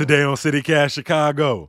[0.00, 1.68] Today on CityCast Chicago.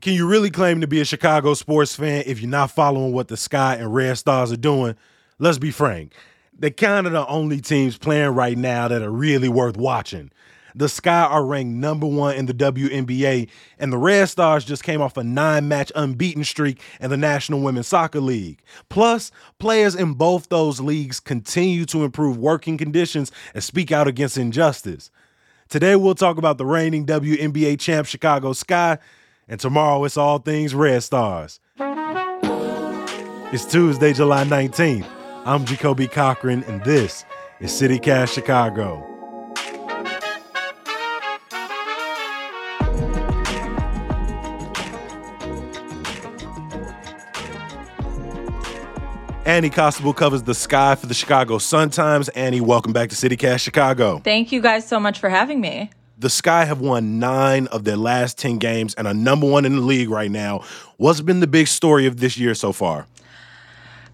[0.00, 3.28] Can you really claim to be a Chicago sports fan if you're not following what
[3.28, 4.96] the Sky and Red Stars are doing?
[5.38, 6.14] Let's be frank.
[6.58, 10.30] They're kind of the only teams playing right now that are really worth watching.
[10.74, 15.02] The Sky are ranked number one in the WNBA, and the Red Stars just came
[15.02, 18.62] off a nine match unbeaten streak in the National Women's Soccer League.
[18.88, 24.38] Plus, players in both those leagues continue to improve working conditions and speak out against
[24.38, 25.10] injustice.
[25.68, 28.98] Today, we'll talk about the reigning WNBA champ Chicago Sky,
[29.48, 31.58] and tomorrow it's all things Red Stars.
[33.52, 35.08] It's Tuesday, July 19th.
[35.44, 37.24] I'm Jacoby Cochran, and this
[37.60, 39.15] is CityCast Chicago.
[49.46, 52.28] Annie Costabile covers the sky for the Chicago Sun-Times.
[52.30, 54.18] Annie, welcome back to CityCast Chicago.
[54.24, 55.88] Thank you guys so much for having me.
[56.18, 59.76] The Sky have won nine of their last 10 games and are number one in
[59.76, 60.64] the league right now.
[60.96, 63.06] What's been the big story of this year so far?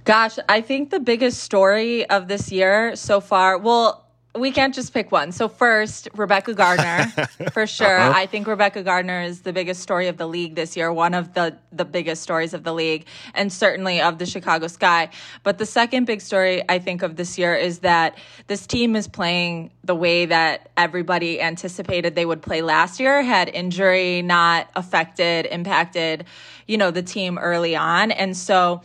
[0.05, 4.05] Gosh, I think the biggest story of this year so far, well,
[4.35, 5.31] we can't just pick one.
[5.31, 7.07] So first, Rebekah Gardner,
[7.53, 7.99] for sure.
[7.99, 8.13] Uh-huh.
[8.17, 11.35] I think Rebekah Gardner is the biggest story of the league this year, one of
[11.35, 15.11] the the biggest stories of the league, and certainly of the Chicago Sky.
[15.43, 18.17] But the second big story I think of this year is that
[18.47, 23.23] this team is playing the way that everybody anticipated they would play last year.
[23.23, 26.25] Had injury not affected, impacted,
[26.67, 28.83] you know, the team early on, and so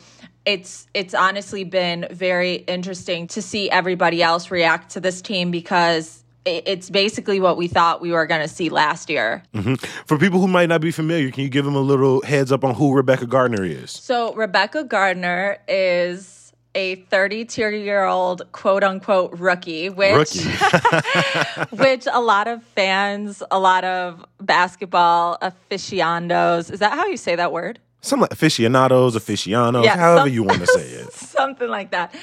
[0.47, 6.23] it's it's honestly been very interesting to see everybody else react to this team because
[6.45, 9.43] it's basically what we thought we were going to see last year.
[9.53, 9.73] Mm-hmm.
[10.05, 12.63] For people who might not be familiar, can you give them a little heads up
[12.63, 13.91] on who Rebekah Gardner is?
[13.91, 20.49] So, Rebekah Gardner is a 32 year old quote unquote rookie, which, rookie.
[21.75, 27.35] which a lot of fans, a lot of basketball aficionados, is that how you say
[27.35, 27.79] that word?
[28.01, 31.11] Some like aficionados, aficionados, yeah, however some, you want to say it.
[31.13, 32.13] something like that.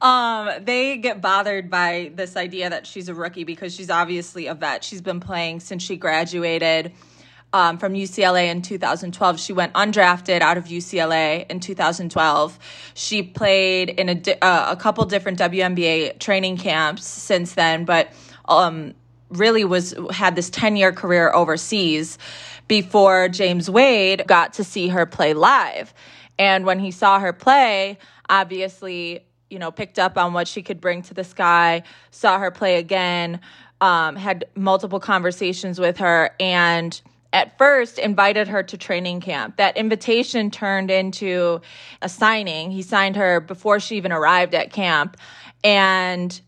[0.00, 4.54] Um, they get bothered by this idea that she's a rookie because she's obviously a
[4.54, 4.82] vet.
[4.82, 6.92] She's been playing since she graduated
[7.52, 9.38] um, from UCLA in 2012.
[9.38, 12.58] She went undrafted out of UCLA in 2012.
[12.94, 18.12] She played in a, di- uh, a couple different WNBA training camps since then, but
[18.46, 18.94] um,
[19.28, 22.18] really was had this 10 year career overseas
[22.72, 25.92] before James Wade got to see her play live.
[26.38, 27.98] And when he saw her play,
[28.30, 31.82] obviously, you know, picked up on what she could bring to the sky,
[32.12, 33.40] saw her play again,
[33.82, 36.98] um, had multiple conversations with her, and
[37.34, 39.58] at first invited her to training camp.
[39.58, 41.60] That invitation turned into
[42.00, 42.70] a signing.
[42.70, 45.18] He signed her before she even arrived at camp.
[45.62, 46.40] And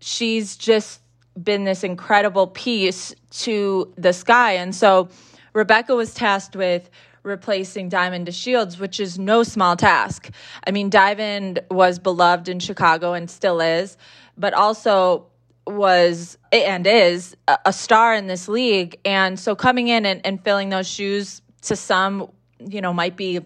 [0.00, 1.00] she's just
[1.42, 4.52] been this incredible piece to the sky.
[4.56, 5.08] And so
[5.52, 6.90] Rebekah was tasked with
[7.22, 10.30] replacing Diamond DeShields, which is no small task.
[10.66, 13.96] I mean, Diamond was beloved in Chicago and still is,
[14.38, 15.26] but also
[15.66, 18.98] was and is a star in this league.
[19.04, 23.40] And so coming in and, and filling those shoes to some, you know, might be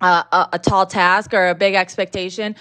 [0.00, 2.56] a, a, a tall task or a big expectation.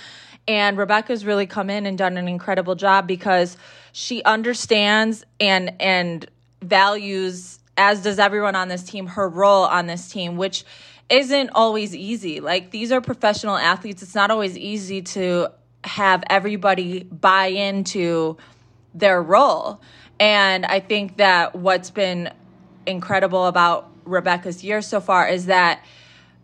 [0.47, 3.56] And Rebekah's really come in and done an incredible job because
[3.94, 6.25] she understands and and
[6.62, 10.63] values as does everyone on this team, her role on this team, which
[11.09, 12.39] isn't always easy.
[12.39, 14.01] Like these are professional athletes.
[14.03, 15.50] It's not always easy to
[15.83, 18.38] have everybody buy into
[18.94, 19.81] their role.
[20.19, 22.31] And I think that what's been
[22.85, 25.83] incredible about Rebekah's year so far is that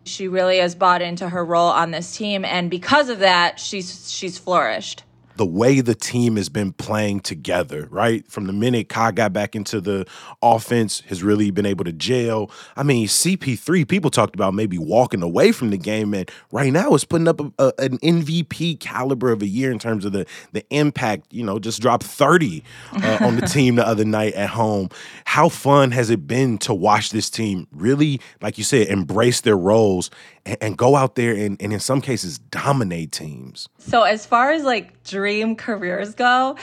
[0.04, 4.10] she really has bought into her role on this team and because of that she's
[4.10, 5.04] she's flourished
[5.36, 8.26] the way the team has been playing together, right?
[8.30, 10.06] From the minute Kai got back into the
[10.42, 12.50] offense, has really been able to jail.
[12.76, 16.94] I mean, CP3, people talked about maybe walking away from the game, and right now
[16.94, 20.26] it's putting up a, a, an MVP caliber of a year in terms of the
[20.52, 21.32] the impact.
[21.32, 24.90] You know, just dropped 30 uh, on the team the other night at home.
[25.24, 29.56] How fun has it been to watch this team really, like you said, embrace their
[29.56, 30.10] roles
[30.44, 33.68] and, and go out there and, and in some cases dominate teams.
[33.78, 36.56] So as far as like dream careers go,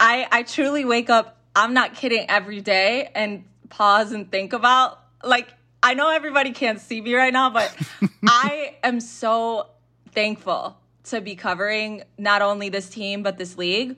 [0.00, 4.98] I I truly wake up, I'm not kidding, every day and pause and think about
[5.22, 5.46] like
[5.80, 7.72] I know everybody can't see me right now, but
[8.26, 9.68] I am so
[10.10, 13.96] thankful to be covering not only this team but this league.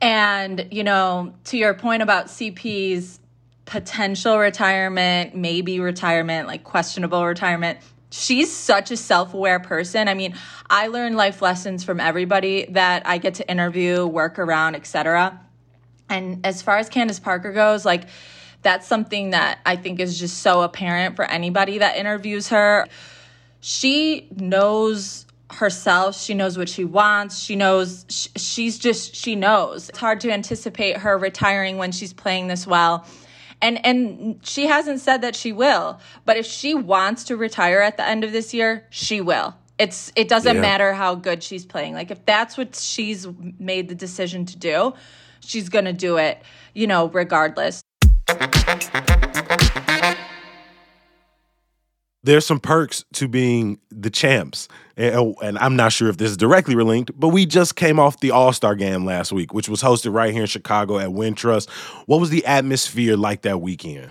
[0.00, 3.18] And, you know, to your point about CP's
[3.64, 7.78] potential retirement, maybe retirement, like questionable retirement,
[8.10, 10.08] she's such a self-aware person.
[10.08, 10.34] I mean,
[10.68, 15.40] I learn life lessons from everybody that I get to interview, work around, etc.
[16.08, 18.04] And as far as Candace Parker goes, like
[18.66, 22.88] That's something that I think is just so apparent for anybody that interviews her.
[23.60, 26.20] She knows herself.
[26.20, 27.38] She knows what she wants.
[27.38, 29.88] She knows she's just she knows.
[29.88, 33.06] It's hard to anticipate her retiring when she's playing this well.
[33.62, 37.96] And and she hasn't said that she will, but if she wants to retire at
[37.96, 39.54] the end of this year, she will.
[39.78, 40.62] It's it doesn't yeah.
[40.62, 41.94] matter how good she's playing.
[41.94, 43.26] Like if that's what she's
[43.58, 44.94] made the decision to do,
[45.40, 46.42] she's going to do it,
[46.74, 47.82] you know, regardless.
[52.26, 54.68] There's some perks to being the champs.
[54.96, 58.00] And, oh, and, I'm not sure if this is directly linked, but we just came
[58.00, 61.08] off the All Star game last week, which was hosted right here in Chicago at
[61.10, 61.70] Wintrust.
[62.06, 64.10] What was the atmosphere like that weekend?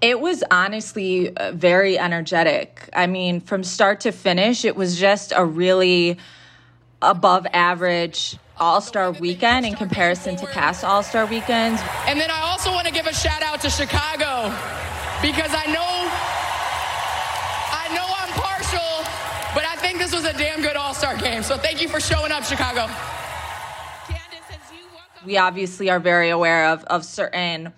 [0.00, 2.88] It was honestly uh, very energetic.
[2.94, 6.16] I mean, from start to finish, it was just a really
[7.02, 11.82] above average All Star weekend in comparison to past All Star weekends.
[12.06, 14.54] And then I also want to give a shout out to Chicago
[15.20, 15.92] because I know
[20.02, 21.42] this was a damn good All Star game.
[21.42, 22.88] So thank you for showing up, Chicago.
[25.24, 27.72] We obviously are very aware of, of certain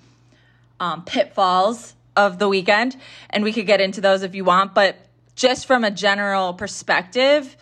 [0.81, 2.97] um, pitfalls of the weekend,
[3.31, 4.75] and we could get into those if you want.
[4.75, 4.97] But
[5.35, 7.57] just from a general perspective,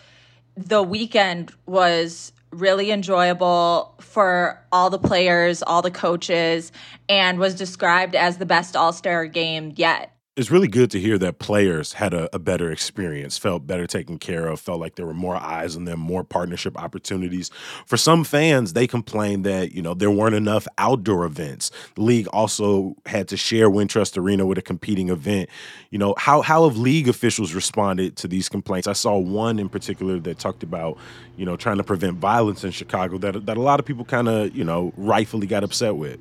[0.56, 6.72] the weekend was really enjoyable for all the players, all the coaches,
[7.08, 11.18] and was described as the best All Star game yet it's really good to hear
[11.18, 15.04] that players had a, a, better experience, felt better taken care of, felt like there
[15.04, 17.50] were more eyes on them, more partnership opportunities.
[17.84, 21.70] For some fans, they complained that, you know, there weren't enough outdoor events.
[21.96, 25.50] The league also had to share Wintrust Arena with a competing event.
[25.90, 28.88] You know, how how have league officials responded to these complaints?
[28.88, 30.96] I saw one in particular that talked about,
[31.36, 34.28] you know, trying to prevent violence in Chicago that that a lot of people kind
[34.28, 36.18] of, you know, rightfully got upset with.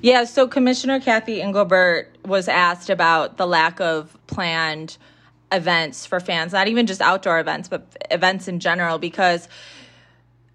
[0.00, 4.96] Yeah, so Commissioner Cathy Engelbert was asked about the lack of planned
[5.50, 9.48] events for fans, not even just outdoor events, but events in general, because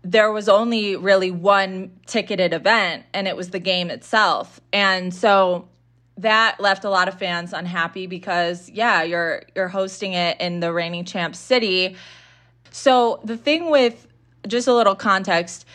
[0.03, 4.61] there was only really one ticketed event and it was the game itself.
[4.71, 5.67] And so
[6.17, 10.73] that left a lot of fans unhappy because yeah, you're you're hosting it in the
[10.73, 11.95] reigning champ city.
[12.71, 14.07] So the thing with
[14.47, 15.65] just a little context,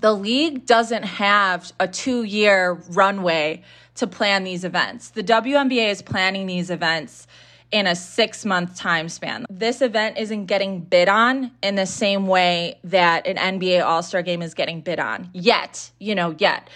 [0.00, 3.62] the league doesn't have a 2-year runway
[3.96, 5.10] to plan these events.
[5.10, 7.26] The WNBA is planning these events
[7.70, 9.46] in a six month time span.
[9.50, 14.22] This event isn't getting bid on in the same way that an NBA All Star
[14.22, 16.68] game is getting bid on yet, you know, yet.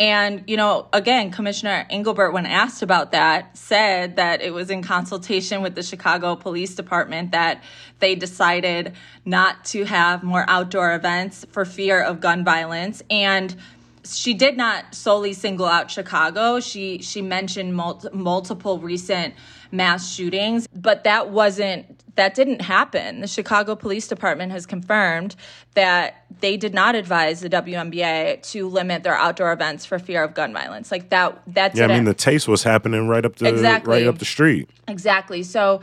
[0.00, 4.82] And, you know, again, Commissioner Engelbert, when asked about that, said that it was in
[4.82, 7.62] consultation with the Chicago Police Department that
[8.00, 8.94] they decided
[9.24, 13.02] not to have more outdoor events for fear of gun violence.
[13.08, 13.54] And
[14.06, 16.60] she did not solely single out Chicago.
[16.60, 19.34] She she mentioned mul- multiple recent
[19.72, 23.20] mass shootings, but that wasn't that didn't happen.
[23.20, 25.34] The Chicago Police Department has confirmed
[25.74, 30.34] that they did not advise the WNBA to limit their outdoor events for fear of
[30.34, 30.92] gun violence.
[30.92, 33.92] Like that that that's Yeah, I mean the taste was happening right up the exactly.
[33.92, 34.68] right up the street.
[34.86, 35.42] Exactly.
[35.42, 35.80] So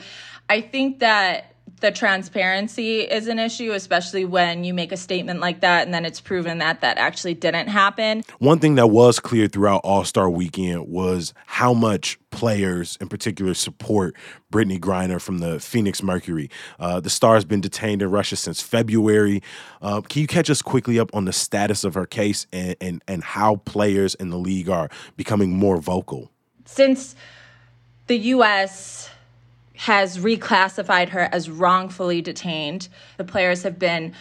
[0.50, 1.51] I think that
[1.82, 6.06] the transparency is an issue, especially when you make a statement like that and then
[6.06, 8.24] it's proven that that actually didn't happen.
[8.38, 13.56] One thing that was clear throughout All Star Weekend was how much players, in particular,
[13.56, 14.16] support
[14.54, 16.50] Brittney Griner from the Phoenix Mercury.
[16.80, 19.42] Uh, the star has been detained in Russia since February.
[19.82, 23.04] Uh, can you catch us quickly up on the status of her case and, and,
[23.08, 26.32] and how players in the league are becoming more vocal?
[26.66, 27.16] Since
[28.06, 29.10] the U.S
[29.82, 32.88] has reclassified her as wrongfully detained.
[33.18, 34.14] The players have been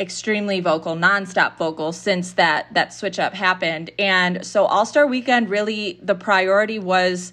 [0.00, 3.90] extremely vocal, nonstop vocal since that that switch up happened.
[3.96, 7.32] And so All Star Weekend really the priority was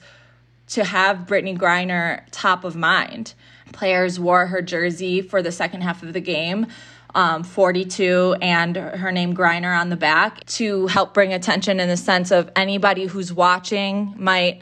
[0.68, 3.34] to have Brittney Griner top of mind.
[3.72, 6.68] Players wore her jersey for the second half of the game.
[7.16, 11.98] Um, 42 and her name Griner on the back to help bring attention in the
[11.98, 14.62] sense of anybody who's watching might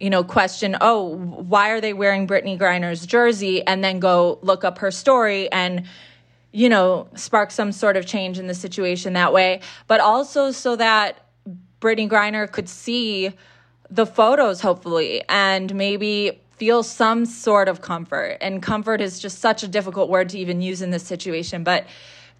[0.00, 3.66] you know, question, oh, why are they wearing Brittney Griner's jersey?
[3.66, 5.86] And then go look up her story and,
[6.52, 9.60] you know, spark some sort of change in the situation that way.
[9.86, 11.26] But also so that
[11.80, 13.32] Brittany Griner could see
[13.90, 18.38] the photos, hopefully, and maybe feel some sort of comfort.
[18.40, 21.64] And comfort is just such a difficult word to even use in this situation.
[21.64, 21.86] But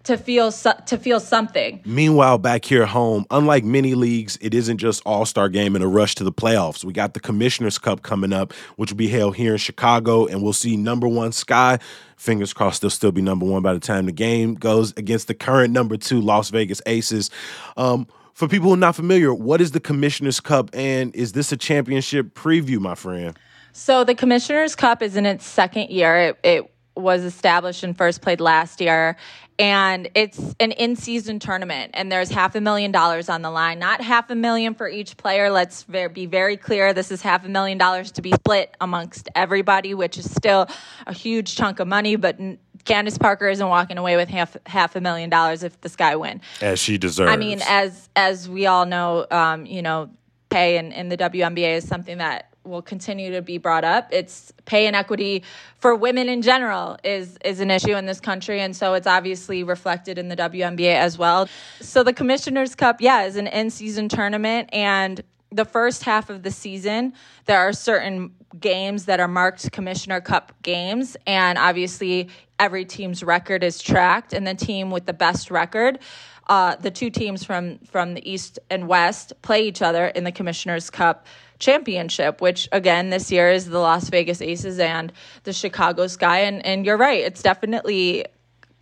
[0.03, 1.81] to feel to feel something.
[1.85, 5.83] Meanwhile, back here at home, unlike many leagues, it isn't just All Star Game and
[5.83, 6.83] a rush to the playoffs.
[6.83, 10.41] We got the Commissioner's Cup coming up, which will be held here in Chicago, and
[10.41, 11.79] we'll see number one Sky.
[12.15, 15.33] Fingers crossed, they'll still be number one by the time the game goes against the
[15.33, 17.29] current number two Las Vegas Aces.
[17.75, 21.51] Um, For people who are not familiar, what is the Commissioner's Cup and is this
[21.51, 23.37] a championship preview, my friend?
[23.73, 26.17] So the Commissioner's Cup is in its second year.
[26.17, 29.17] It, it was established and first played last year.
[29.59, 33.79] And it's an in season tournament, and there's half a million dollars on the line.
[33.79, 35.49] Not half a million for each player.
[35.49, 36.93] Let's be very clear.
[36.93, 40.67] This is half a million dollars to be split amongst everybody, which is still
[41.07, 42.39] a huge chunk of money, but
[42.85, 46.41] Candace Parker isn't walking away with half half a million dollars if this guy win,
[46.61, 47.31] as she deserves.
[47.31, 50.11] I mean, as as we all know, um, you know,
[50.49, 54.09] pay in, in the WNBA is something that will continue to be brought up.
[54.11, 55.43] It's pay inequity
[55.79, 59.63] for women in general is is an issue in this country, and so it's obviously
[59.63, 61.49] reflected in the WNBA as well.
[61.81, 66.43] So the Commissioner's Cup, yeah, is an in season tournament, and the first half of
[66.43, 67.13] the season,
[67.45, 73.63] there are certain games that are marked Commissioner Cup games, and obviously every team's record
[73.63, 75.99] is tracked, and the team with the best record.
[76.47, 80.31] Uh, the two teams from from the East and West play each other in the
[80.31, 81.25] Commissioner's Cup
[81.59, 85.11] championship, which again this year is the Las Vegas Aces and
[85.43, 86.41] the Chicago Sky.
[86.41, 88.25] And and you're right, it's definitely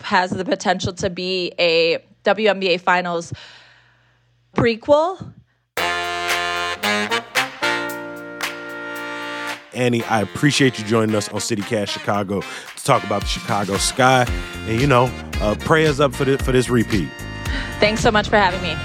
[0.04, 3.34] has the potential to be a WNBA Finals
[4.56, 5.34] prequel.
[9.74, 14.26] Annie, I appreciate you joining us on CityCast Chicago to talk about the Chicago Sky,
[14.68, 17.10] and you know, uh, prayers up for this, for this repeat.
[17.80, 18.76] Thanks so much for having me.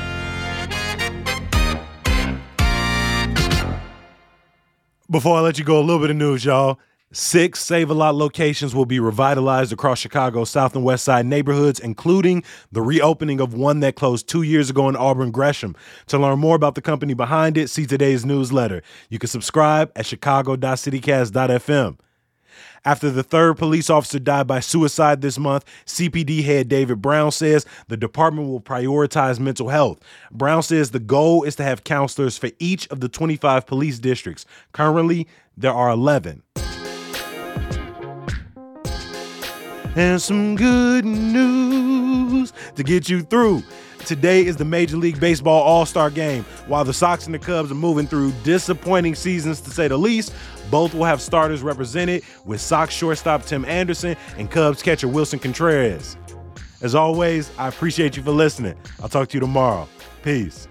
[5.10, 6.78] Before I let you go, a little bit of news, y'all.
[7.12, 11.80] Six Save a Lot locations will be revitalized across Chicago's South and West Side neighborhoods,
[11.80, 15.74] including the reopening of one that closed two years ago in Auburn Gresham.
[16.06, 18.82] To learn more about the company behind it, see today's newsletter.
[19.08, 21.98] You can subscribe at chicago.citycast.fm.
[22.84, 27.66] After the third police officer died by suicide this month, CPD head David Brown says
[27.88, 30.00] the department will prioritize mental health.
[30.30, 34.46] Brown says the goal is to have counselors for each of the 25 police districts.
[34.72, 35.26] Currently,
[35.56, 36.42] there are 11.
[39.96, 43.62] And some good news to get you through.
[44.06, 46.44] Today is the Major League Baseball All Star game.
[46.66, 50.32] While the Sox and the Cubs are moving through disappointing seasons to say the least,
[50.70, 56.16] both will have starters represented with Sox shortstop Tim Anderson and Cubs catcher Willson Contreras.
[56.82, 58.74] As always, I appreciate you for listening.
[59.02, 59.88] I'll talk to you tomorrow.
[60.22, 60.66] Peace.